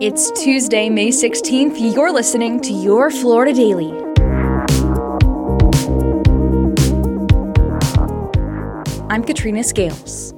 It's 0.00 0.30
Tuesday, 0.30 0.88
May 0.88 1.08
16th. 1.08 1.94
You're 1.94 2.10
listening 2.10 2.58
to 2.62 2.72
Your 2.72 3.10
Florida 3.10 3.52
Daily. 3.52 3.90
I'm 9.10 9.22
Katrina 9.22 9.62
Scales. 9.62 10.32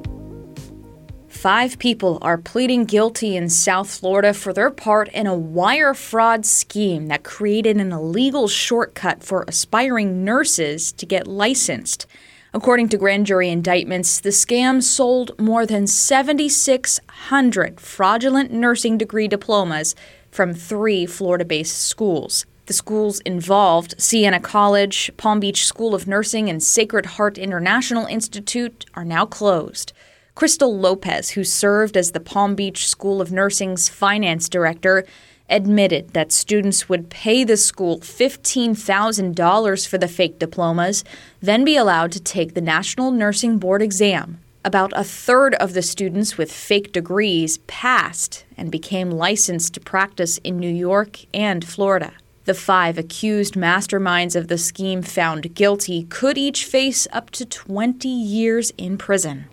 Five 1.28 1.78
people 1.78 2.18
are 2.22 2.38
pleading 2.38 2.86
guilty 2.86 3.36
in 3.36 3.48
South 3.48 3.88
Florida 3.88 4.34
for 4.34 4.52
their 4.52 4.72
part 4.72 5.08
in 5.10 5.28
a 5.28 5.36
wire 5.36 5.94
fraud 5.94 6.44
scheme 6.44 7.06
that 7.06 7.22
created 7.22 7.76
an 7.76 7.92
illegal 7.92 8.48
shortcut 8.48 9.22
for 9.22 9.44
aspiring 9.46 10.24
nurses 10.24 10.90
to 10.90 11.06
get 11.06 11.28
licensed. 11.28 12.08
According 12.54 12.90
to 12.90 12.98
grand 12.98 13.24
jury 13.24 13.48
indictments, 13.48 14.20
the 14.20 14.28
scam 14.28 14.82
sold 14.82 15.38
more 15.40 15.64
than 15.64 15.86
7,600 15.86 17.80
fraudulent 17.80 18.52
nursing 18.52 18.98
degree 18.98 19.26
diplomas 19.26 19.94
from 20.30 20.52
three 20.52 21.06
Florida 21.06 21.46
based 21.46 21.78
schools. 21.78 22.44
The 22.66 22.74
schools 22.74 23.20
involved, 23.20 23.94
Siena 23.96 24.38
College, 24.38 25.10
Palm 25.16 25.40
Beach 25.40 25.64
School 25.66 25.94
of 25.94 26.06
Nursing, 26.06 26.50
and 26.50 26.62
Sacred 26.62 27.06
Heart 27.06 27.38
International 27.38 28.04
Institute, 28.04 28.84
are 28.92 29.04
now 29.04 29.24
closed. 29.24 29.94
Crystal 30.34 30.78
Lopez, 30.78 31.30
who 31.30 31.44
served 31.44 31.96
as 31.96 32.12
the 32.12 32.20
Palm 32.20 32.54
Beach 32.54 32.86
School 32.86 33.22
of 33.22 33.32
Nursing's 33.32 33.88
finance 33.88 34.50
director, 34.50 35.06
admitted 35.52 36.14
that 36.14 36.32
students 36.32 36.88
would 36.88 37.10
pay 37.10 37.44
the 37.44 37.56
school 37.56 38.00
$15,000 38.00 39.88
for 39.88 39.98
the 39.98 40.08
fake 40.08 40.38
diplomas, 40.38 41.04
then 41.40 41.64
be 41.64 41.76
allowed 41.76 42.10
to 42.12 42.20
take 42.20 42.54
the 42.54 42.60
National 42.60 43.10
Nursing 43.10 43.58
Board 43.58 43.82
exam. 43.82 44.40
About 44.64 44.92
a 44.94 45.04
third 45.04 45.54
of 45.56 45.74
the 45.74 45.82
students 45.82 46.38
with 46.38 46.52
fake 46.52 46.92
degrees 46.92 47.58
passed 47.66 48.44
and 48.56 48.70
became 48.70 49.10
licensed 49.10 49.74
to 49.74 49.80
practice 49.80 50.38
in 50.38 50.58
New 50.58 50.72
York 50.72 51.18
and 51.34 51.66
Florida. 51.66 52.12
The 52.44 52.54
five 52.54 52.98
accused 52.98 53.54
masterminds 53.54 54.34
of 54.34 54.48
the 54.48 54.58
scheme 54.58 55.02
found 55.02 55.54
guilty 55.54 56.04
could 56.04 56.38
each 56.38 56.64
face 56.64 57.06
up 57.12 57.30
to 57.30 57.44
20 57.44 58.08
years 58.08 58.72
in 58.78 58.98
prison. 58.98 59.46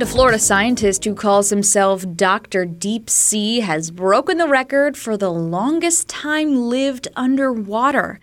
And 0.00 0.08
a 0.08 0.12
Florida 0.12 0.38
scientist 0.38 1.04
who 1.04 1.14
calls 1.14 1.50
himself 1.50 2.06
Dr. 2.16 2.64
Deep 2.64 3.10
Sea 3.10 3.60
has 3.60 3.90
broken 3.90 4.38
the 4.38 4.48
record 4.48 4.96
for 4.96 5.18
the 5.18 5.30
longest 5.30 6.08
time 6.08 6.56
lived 6.70 7.06
underwater. 7.16 8.18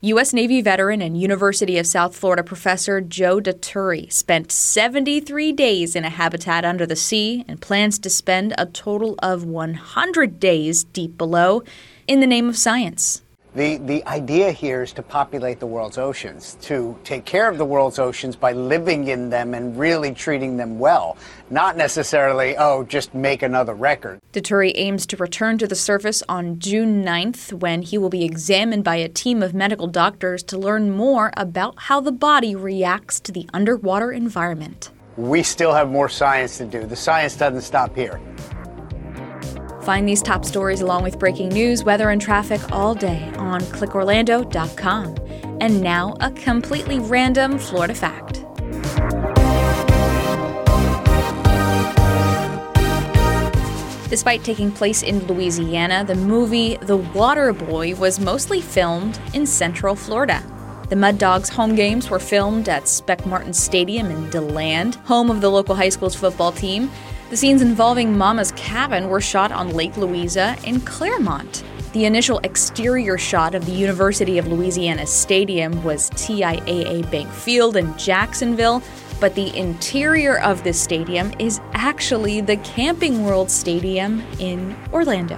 U.S. 0.00 0.32
Navy 0.32 0.60
veteran 0.60 1.00
and 1.00 1.16
University 1.16 1.78
of 1.78 1.86
South 1.86 2.16
Florida 2.16 2.42
professor 2.42 3.00
Joe 3.00 3.38
Dituri 3.40 4.12
spent 4.12 4.50
73 4.50 5.52
days 5.52 5.94
in 5.94 6.04
a 6.04 6.10
habitat 6.10 6.64
under 6.64 6.84
the 6.84 6.96
sea 6.96 7.44
and 7.46 7.60
plans 7.60 8.00
to 8.00 8.10
spend 8.10 8.52
a 8.58 8.66
total 8.66 9.14
of 9.22 9.44
100 9.44 10.40
days 10.40 10.82
deep 10.82 11.16
below 11.16 11.62
in 12.08 12.18
the 12.18 12.26
name 12.26 12.48
of 12.48 12.58
science. 12.58 13.22
The, 13.52 13.78
the 13.78 14.06
idea 14.06 14.52
here 14.52 14.82
is 14.82 14.92
to 14.92 15.02
populate 15.02 15.58
the 15.58 15.66
world's 15.66 15.98
oceans, 15.98 16.56
to 16.62 16.96
take 17.02 17.24
care 17.24 17.48
of 17.48 17.58
the 17.58 17.64
world's 17.64 17.98
oceans 17.98 18.36
by 18.36 18.52
living 18.52 19.08
in 19.08 19.28
them 19.28 19.54
and 19.54 19.76
really 19.76 20.14
treating 20.14 20.56
them 20.56 20.78
well, 20.78 21.16
not 21.50 21.76
necessarily, 21.76 22.56
oh, 22.56 22.84
just 22.84 23.12
make 23.12 23.42
another 23.42 23.74
record. 23.74 24.20
Dituri 24.32 24.70
aims 24.76 25.04
to 25.06 25.16
return 25.16 25.58
to 25.58 25.66
the 25.66 25.74
surface 25.74 26.22
on 26.28 26.60
June 26.60 27.04
9th 27.04 27.52
when 27.54 27.82
he 27.82 27.98
will 27.98 28.08
be 28.08 28.24
examined 28.24 28.84
by 28.84 28.96
a 28.96 29.08
team 29.08 29.42
of 29.42 29.52
medical 29.52 29.88
doctors 29.88 30.44
to 30.44 30.56
learn 30.56 30.92
more 30.92 31.32
about 31.36 31.74
how 31.76 32.00
the 32.00 32.12
body 32.12 32.54
reacts 32.54 33.18
to 33.18 33.32
the 33.32 33.48
underwater 33.52 34.12
environment. 34.12 34.90
We 35.16 35.42
still 35.42 35.72
have 35.72 35.90
more 35.90 36.08
science 36.08 36.56
to 36.58 36.66
do. 36.66 36.86
The 36.86 36.94
science 36.94 37.34
doesn't 37.34 37.62
stop 37.62 37.96
here. 37.96 38.20
Find 39.82 40.08
these 40.08 40.22
top 40.22 40.44
stories 40.44 40.80
along 40.80 41.02
with 41.02 41.18
breaking 41.18 41.48
news, 41.50 41.84
weather, 41.84 42.10
and 42.10 42.20
traffic 42.20 42.60
all 42.70 42.94
day 42.94 43.32
on 43.36 43.60
clickorlando.com. 43.60 45.16
And 45.60 45.80
now, 45.80 46.16
a 46.20 46.30
completely 46.30 46.98
random 46.98 47.58
Florida 47.58 47.94
fact. 47.94 48.44
Despite 54.10 54.42
taking 54.42 54.72
place 54.72 55.04
in 55.04 55.24
Louisiana, 55.28 56.04
the 56.04 56.16
movie 56.16 56.76
The 56.78 56.96
Water 56.96 57.52
Boy 57.52 57.94
was 57.94 58.18
mostly 58.18 58.60
filmed 58.60 59.20
in 59.34 59.46
Central 59.46 59.94
Florida. 59.94 60.42
The 60.88 60.96
Mud 60.96 61.18
Dogs 61.18 61.48
home 61.48 61.76
games 61.76 62.10
were 62.10 62.18
filmed 62.18 62.68
at 62.68 62.88
Spec 62.88 63.24
Martin 63.24 63.52
Stadium 63.52 64.10
in 64.10 64.28
DeLand, 64.30 64.96
home 64.96 65.30
of 65.30 65.40
the 65.40 65.48
local 65.48 65.76
high 65.76 65.90
school's 65.90 66.16
football 66.16 66.50
team. 66.50 66.90
The 67.30 67.36
scenes 67.36 67.62
involving 67.62 68.18
Mama's 68.18 68.50
cabin 68.56 69.08
were 69.08 69.20
shot 69.20 69.52
on 69.52 69.72
Lake 69.72 69.96
Louisa 69.96 70.56
in 70.64 70.80
Clermont. 70.80 71.62
The 71.92 72.04
initial 72.04 72.40
exterior 72.40 73.16
shot 73.18 73.54
of 73.54 73.66
the 73.66 73.72
University 73.72 74.36
of 74.38 74.48
Louisiana 74.48 75.06
Stadium 75.06 75.80
was 75.84 76.10
TIAA 76.10 77.08
Bank 77.08 77.30
Field 77.30 77.76
in 77.76 77.96
Jacksonville, 77.96 78.82
but 79.20 79.36
the 79.36 79.56
interior 79.56 80.40
of 80.40 80.64
this 80.64 80.80
stadium 80.80 81.32
is 81.38 81.60
actually 81.72 82.40
the 82.40 82.56
Camping 82.56 83.24
World 83.24 83.48
Stadium 83.48 84.24
in 84.40 84.76
Orlando. 84.92 85.36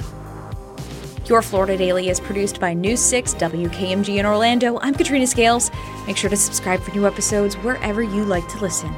Your 1.26 1.42
Florida 1.42 1.76
Daily 1.76 2.08
is 2.08 2.20
produced 2.20 2.58
by 2.58 2.72
News 2.72 3.00
6 3.00 3.34
WKMG 3.34 4.16
in 4.16 4.24
Orlando. 4.24 4.78
I'm 4.80 4.94
Katrina 4.94 5.26
Scales. 5.26 5.70
Make 6.06 6.16
sure 6.16 6.30
to 6.30 6.38
subscribe 6.38 6.80
for 6.80 6.92
new 6.92 7.06
episodes 7.06 7.54
wherever 7.56 8.02
you 8.02 8.24
like 8.24 8.48
to 8.48 8.58
listen. 8.60 8.94